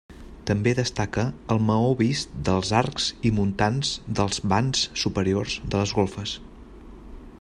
[0.49, 1.25] També destaca
[1.55, 6.35] el maó vist dels arcs i muntants dels vans superiors de les golfes.